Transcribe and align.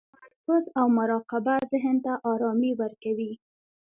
تمرکز 0.07 0.63
او 0.79 0.85
مراقبه 0.97 1.55
ذهن 1.71 1.95
ته 2.05 2.13
ارامي 2.31 2.71
ورکوي. 2.81 3.31